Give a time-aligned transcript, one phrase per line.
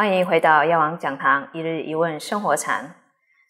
[0.00, 2.94] 欢迎回到药王讲堂一日一问生活禅。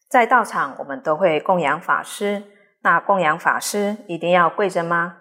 [0.08, 2.42] 在道场，我们都会供养法师。
[2.83, 5.18] 那供养法师一定要跪着吗？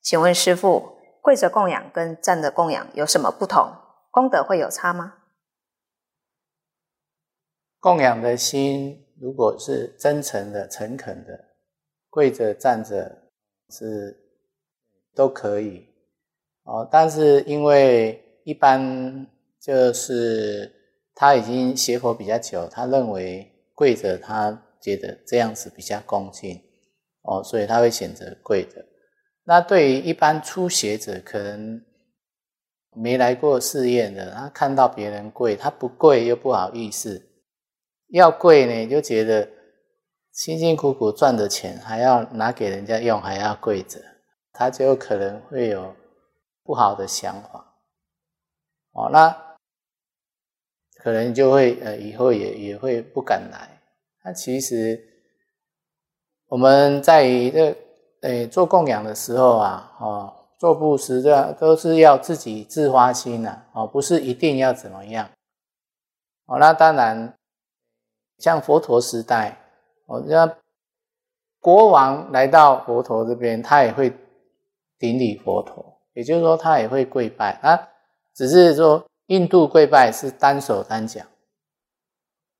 [0.00, 3.72] 请问师父，跪着供养跟站着供养有什么不同？
[4.10, 5.14] 功德会有差吗？
[7.78, 11.44] 供养的心如果是真诚的、诚恳的，
[12.10, 13.28] 跪着站着
[13.70, 14.16] 是
[15.14, 15.94] 都可以
[16.64, 16.88] 哦。
[16.90, 19.24] 但是因为一般
[19.64, 20.70] 就是
[21.14, 26.60] 他已经学佛比较久，他认为跪着，他觉得这样子比较恭敬
[27.22, 28.84] 哦，所以他会选择跪着。
[29.44, 31.80] 那对于一般初学者，可能
[32.94, 37.30] 没来过试验的，他看到别人跪，他不跪又不好意思，
[38.08, 39.48] 要跪呢就觉得
[40.32, 44.00] 辛辛苦苦赚的钱还要拿给人家用，还要跪着，
[44.52, 45.94] 他就可能会有
[46.64, 47.68] 不好的想法。
[48.94, 49.51] 哦，那
[51.02, 53.80] 可能就会呃以后也也会不敢来。
[54.24, 55.02] 那其实
[56.48, 57.76] 我们在这。
[58.22, 65.28] 诶，做供养的时候啊，哦，做布施这都是要自己自发心呐，哦，不是一定要怎么样，
[66.46, 67.36] 哦，那当然，
[68.38, 69.58] 像佛陀时代，
[70.06, 70.56] 哦，像
[71.58, 74.16] 国王来到佛陀这边，他也会
[75.00, 77.88] 顶礼佛陀，也就是说，他也会跪拜啊，
[78.36, 81.22] 只是说印度跪拜是单手单脚，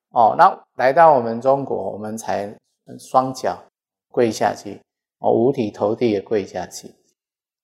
[0.08, 2.50] 哦，那来到我们中国，我们才
[2.98, 3.62] 双脚
[4.08, 4.80] 跪下去。
[5.18, 6.94] 哦，五体投地的跪下去。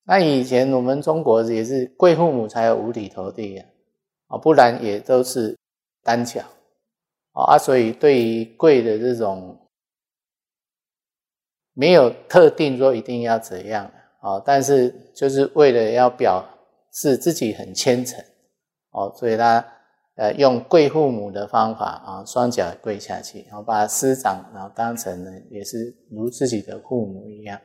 [0.05, 3.65] 那以前我们中国也是跪父母才有五体投地呀，
[4.27, 5.57] 啊，不然也都是
[6.03, 6.43] 单脚。
[7.33, 9.59] 啊，所以对于跪的这种，
[11.73, 16.45] 没有特定说一定要怎样啊，但是就是为了要表
[16.93, 18.23] 示自己很虔诚，
[18.99, 19.65] 哦，所以他
[20.17, 27.61] 呃用跪父母的方法啊，双脚跪下去，然后把师长然后当成呢也是如自己的父母一样，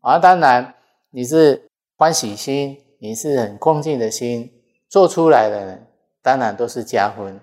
[0.00, 0.74] 啊，当然
[1.10, 4.50] 你是欢喜心，你是很恭敬的心
[4.88, 5.86] 做出来的，
[6.20, 7.40] 当然都是加分。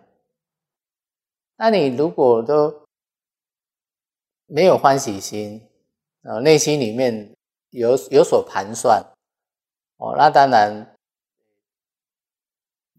[1.56, 2.86] 那你如果都
[4.48, 5.62] 没有欢喜心，
[6.24, 7.34] 啊，内心里面
[7.70, 9.02] 有有所盘算，
[9.98, 10.91] 哦，那当然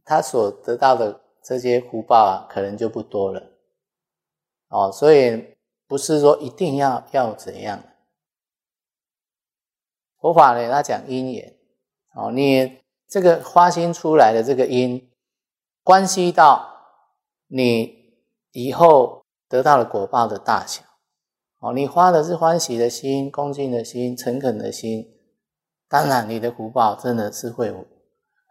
[0.04, 1.20] 他所得到的。
[1.44, 3.42] 这些福报啊，可能就不多了，
[4.68, 5.56] 哦，所以
[5.88, 7.82] 不是说一定要要怎样。
[10.20, 11.58] 佛法呢，它讲因缘，
[12.14, 15.10] 哦，你这个花心出来的这个因，
[15.82, 16.76] 关系到
[17.48, 20.84] 你以后得到的果报的大小，
[21.58, 25.12] 哦，你花的是欢喜的心、恭敬的心、诚恳的心，
[25.88, 27.74] 当然你的福报真的是会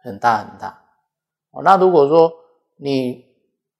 [0.02, 0.81] 很大很大。
[1.52, 2.32] 哦，那如果说，
[2.76, 3.24] 你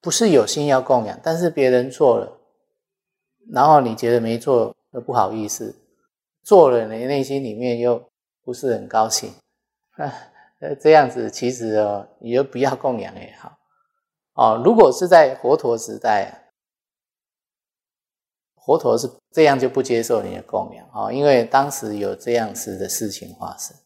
[0.00, 2.38] 不是有心要供养，但是别人做了，
[3.50, 5.74] 然后你觉得没做又不好意思，
[6.42, 8.02] 做了你内心里面又
[8.44, 9.32] 不是很高兴，
[10.60, 13.56] 呃，这样子其实哦，你就不要供养也好
[14.34, 14.62] 哦。
[14.64, 16.50] 如果是在佛陀时代，
[18.64, 23.76] 佛陀是这样就不接受你的供养啊，因为当时有这样子的事情发生。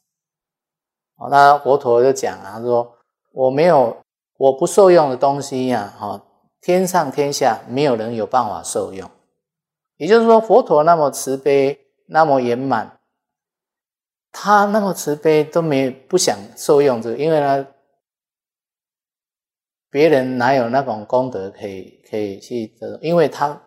[1.16, 2.95] 哦，那佛陀就讲啊，他说
[3.36, 3.96] 我没有。
[4.38, 6.22] 我不受用的东西呀，哈，
[6.60, 9.10] 天上天下没有人有办法受用。
[9.96, 13.00] 也就是说，佛陀那么慈悲，那么圆满，
[14.30, 17.66] 他那么慈悲都没不想受用这个，因为呢，
[19.88, 22.98] 别人哪有那种功德可以可以去这？
[23.00, 23.58] 因为他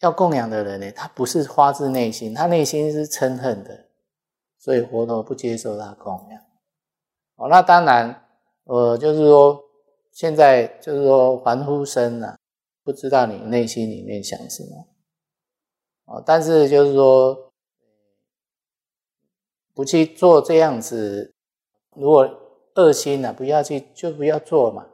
[0.00, 3.86] 要供养的人呢，他不是发自内心，他内心是嗔恨的，
[4.58, 6.38] 所以佛陀不接受他供养。
[7.36, 8.21] 哦，那当然，
[8.64, 9.62] 呃，就是说。
[10.14, 12.36] 现在就是说，凡夫生呐，
[12.84, 14.86] 不知道你内心里面想什么，
[16.04, 17.50] 哦，但是就是说，
[19.72, 21.34] 不去做这样子，
[21.96, 22.28] 如果
[22.74, 24.86] 恶心呢，不要去，就不要做嘛。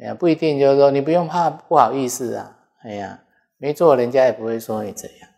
[0.00, 2.66] 哎呀，不一定就是说，你不用怕不好意思啊。
[2.82, 3.24] 哎呀，
[3.58, 5.30] 没做人家也不会说你怎样，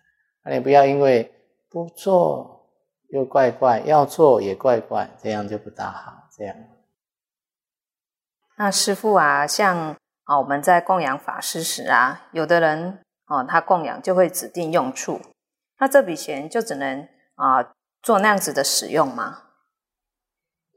[0.44, 1.30] 那你不要因为
[1.68, 2.70] 不做
[3.10, 6.56] 又怪怪，要做也怪怪，这样就不大好，这样。
[8.58, 9.94] 那师父啊，像
[10.24, 15.20] 啊，我们在供养法师时啊，有的人哦，他供养就会指定用处，
[15.78, 19.42] 那这笔钱就只能啊做那样子的使用吗？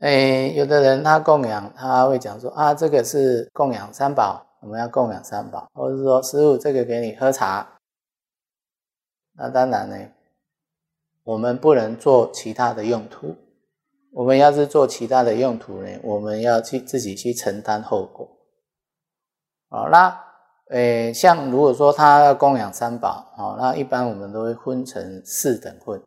[0.01, 7.65] 哎，有的人他供养，他会讲说啊，这个是供养三宝，我们要供养三宝，或者是说师傅这个给你喝茶，
[9.37, 9.97] 那当然呢，
[11.23, 13.37] 我们不能做其他的用途。
[14.11, 18.27] 我们要是做其他的用途呢，我们要去自己去承担后果。
[19.69, 20.19] 哦，那
[20.71, 26.01] 诶，像如果说他要供养三宝，哦，那一般我们都会分成四等份。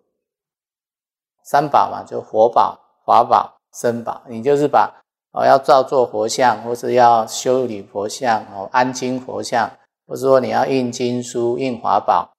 [1.44, 4.22] 三宝嘛，就佛宝、法宝、僧宝。
[4.28, 5.02] 你就是把
[5.32, 9.70] 哦，要造作佛像，或是要修理佛像，哦，安经佛像，
[10.06, 12.32] 或者说你要印经书、印法宝，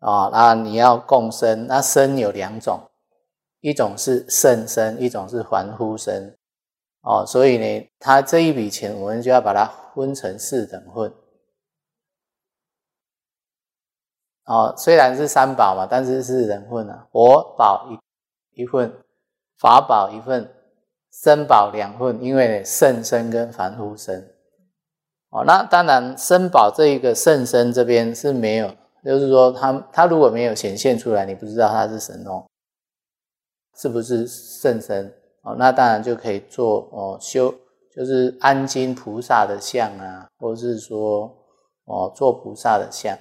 [0.00, 1.66] 啊，那你要供僧。
[1.66, 2.80] 那僧有两种，
[3.62, 6.36] 一种是圣僧，一种是凡夫僧。
[7.00, 9.64] 哦，所以呢，他这一笔钱，我们就要把它
[9.94, 11.10] 分成四等份。
[14.44, 17.98] 哦，虽然是三宝嘛，但是是人份啊，佛宝一。
[18.54, 18.92] 一份
[19.58, 20.46] 法宝一份，
[21.10, 24.14] 僧宝两份，因为圣僧跟凡夫僧，
[25.30, 28.70] 哦，那当然僧宝这一个圣僧这边是没有，
[29.02, 32.44] 就是说他他如果没有显现出来，你不知道他是神哦，
[33.76, 35.54] 是不是圣僧哦？
[35.58, 37.54] 那当然就可以做哦修，
[37.94, 41.32] 就是安金菩萨的像啊，或是说
[41.84, 43.16] 哦做菩萨的像，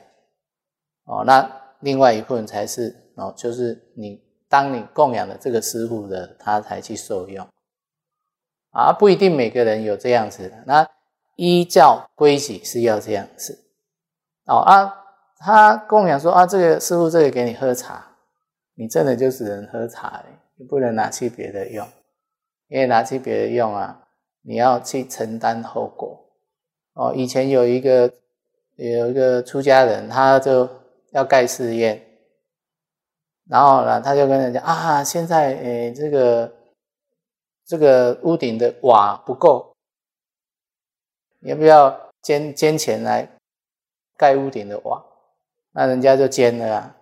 [1.06, 1.50] 哦，那
[1.80, 4.21] 另外一部分才是哦，就是你。
[4.51, 7.48] 当你供养了这个师傅的，他才去受用，
[8.71, 10.63] 啊，不一定每个人有这样子的。
[10.68, 10.86] 那
[11.38, 13.57] 依教规矩是要这样子，
[14.48, 14.94] 哦啊，
[15.38, 18.06] 他供养说啊，这个师傅这个给你喝茶，
[18.75, 20.21] 你真的就只能喝茶，
[20.62, 21.88] 你不能拿去别的用，
[22.68, 24.08] 因为拿去别的用啊，
[24.44, 26.24] 你要去承担后果。
[26.94, 28.13] 哦，以前有一个
[28.75, 30.69] 有一个出家人，他就
[31.13, 32.00] 要盖寺院。
[33.50, 36.54] 然后呢，他就跟人家啊，现在诶，这个
[37.66, 39.74] 这个屋顶的瓦不够，
[41.40, 43.28] 要不要捐捐钱来
[44.16, 45.04] 盖屋顶的瓦？
[45.72, 46.96] 那人家就捐了啊。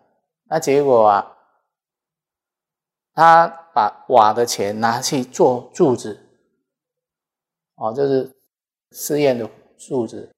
[0.45, 1.37] 那结果啊，
[3.19, 6.17] 他把瓦的钱拿去做柱子，
[7.75, 8.33] 哦，就是
[8.91, 10.33] 试验的柱子，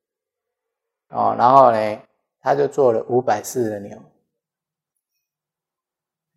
[1.09, 2.01] 哦，然后呢，
[2.39, 3.95] 他就做了五百四的牛。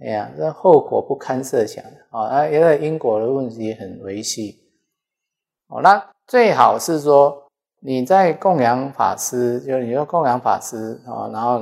[0.01, 2.25] 哎呀，这后果不堪设想啊！
[2.25, 4.61] 啊，因为因果的问题很维系
[5.69, 5.81] 哦。
[5.81, 7.49] 那最好是说
[7.81, 11.59] 你在供养法师，就你说供养法师啊，然后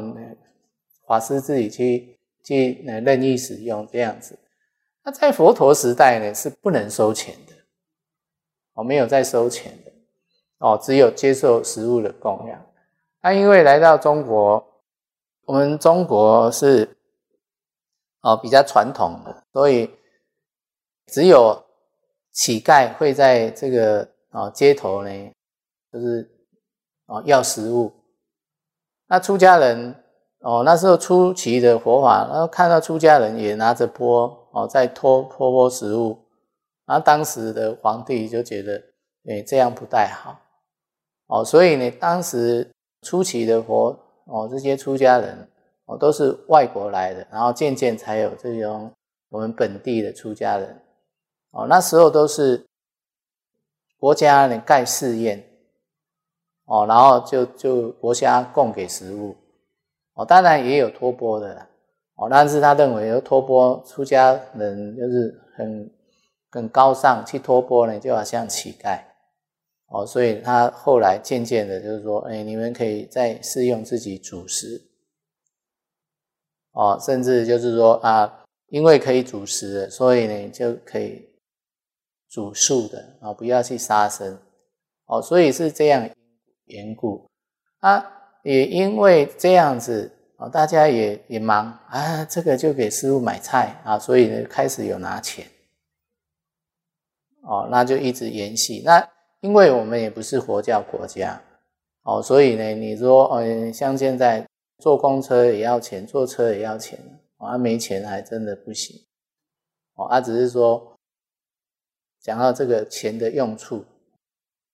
[1.07, 4.37] 法师自己去去任意使用这样子。
[5.05, 7.55] 那在佛陀时代呢，是不能收钱的，
[8.75, 9.93] 哦，没有在收钱的
[10.59, 12.65] 哦，只有接受食物的供养。
[13.21, 14.65] 那因为来到中国，
[15.45, 16.97] 我们中国是。
[18.25, 19.91] 哦，比较传统的，所以
[21.09, 21.61] 只有
[22.31, 25.11] 乞丐会在这个啊街头呢，
[25.93, 26.31] 就是
[27.07, 27.93] 哦要食物。
[29.09, 29.93] 那出家人
[30.39, 36.17] 哦，那时候初期的佛法，然后看到出家人也拿着钵哦在托托钵食物，
[36.87, 38.83] 然后当时的皇帝就觉得，
[39.29, 40.41] 哎这样不太好
[41.27, 42.71] 哦，所以呢，当时
[43.03, 45.49] 初期的佛哦这些出家人。
[45.85, 48.89] 哦，都是外国来的，然后渐渐才有这种
[49.31, 50.81] 我们本地的出家人。
[51.51, 52.65] 哦，那时候都是
[53.99, 55.45] 国家呢盖寺院，
[56.67, 59.35] 哦，然后就就国家供给食物。
[60.15, 61.67] 哦，当然也有托钵的，
[62.23, 65.91] 哦，但是他认为有托钵出家人就是很
[66.51, 69.01] 很高尚，去托钵呢就好像乞丐。
[69.89, 74.81] 哦，所以他后来渐渐的就是说，哎，你们可以再试用自己主食。
[76.71, 81.29] 哦，甚至就是说啊，因为可以主食，所以呢就可以
[82.31, 84.39] 煮素的啊，不要去杀生。
[85.07, 86.09] 哦，所以是这样
[86.67, 87.29] 缘故
[87.81, 88.07] 啊，
[88.45, 90.11] 也因为这样子
[90.43, 95.47] 啊，大家也也忙啊，这个就给师傅买菜啊，所以呢开始有拿钱。
[97.43, 98.83] 哦，那就一直延续。
[98.85, 99.07] 那
[99.41, 101.41] 因为我们也不是佛教国家，
[102.03, 104.47] 哦，所以呢，你说嗯，像现在。
[104.79, 106.99] 坐公车也要钱，坐车也要钱，
[107.37, 108.97] 啊，没钱还真的不行，
[109.95, 110.99] 哦，啊，只是说
[112.21, 113.85] 讲到这个钱的用处，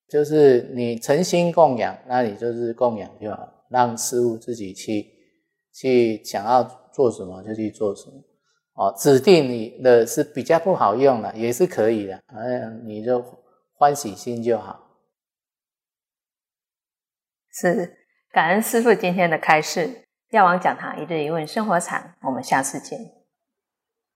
[0.07, 5.07] 就是你诚心供养，那你就是供养就好，让师傅自己去
[5.79, 8.21] 去想要做什么就去做什么，
[8.73, 13.23] 哦，指定你的是比较不好用的，也是可以的，哎呀，你就
[13.75, 14.97] 欢喜心就好，
[17.53, 17.95] 是。
[18.31, 23.18] 感恩师傅今天的开示，药王讲堂一日一问生活禅，我们下次见。